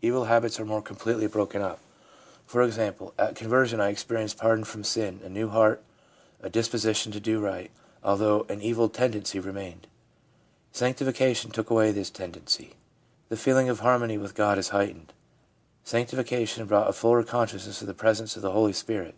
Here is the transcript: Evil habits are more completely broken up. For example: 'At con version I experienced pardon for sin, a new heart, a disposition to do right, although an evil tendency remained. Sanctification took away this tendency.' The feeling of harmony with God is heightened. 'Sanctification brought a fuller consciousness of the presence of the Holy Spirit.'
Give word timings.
Evil 0.00 0.26
habits 0.26 0.60
are 0.60 0.64
more 0.64 0.80
completely 0.80 1.26
broken 1.26 1.60
up. 1.60 1.80
For 2.46 2.62
example: 2.62 3.12
'At 3.18 3.34
con 3.34 3.48
version 3.48 3.80
I 3.80 3.88
experienced 3.88 4.36
pardon 4.38 4.62
for 4.62 4.80
sin, 4.84 5.18
a 5.24 5.28
new 5.28 5.48
heart, 5.48 5.82
a 6.40 6.48
disposition 6.48 7.10
to 7.10 7.18
do 7.18 7.40
right, 7.40 7.72
although 8.04 8.46
an 8.48 8.62
evil 8.62 8.88
tendency 8.88 9.40
remained. 9.40 9.88
Sanctification 10.70 11.50
took 11.50 11.68
away 11.68 11.90
this 11.90 12.10
tendency.' 12.10 12.74
The 13.28 13.36
feeling 13.36 13.68
of 13.68 13.80
harmony 13.80 14.18
with 14.18 14.36
God 14.36 14.56
is 14.56 14.68
heightened. 14.68 15.12
'Sanctification 15.82 16.66
brought 16.66 16.88
a 16.88 16.92
fuller 16.92 17.24
consciousness 17.24 17.80
of 17.80 17.88
the 17.88 17.92
presence 17.92 18.36
of 18.36 18.42
the 18.42 18.52
Holy 18.52 18.72
Spirit.' 18.72 19.16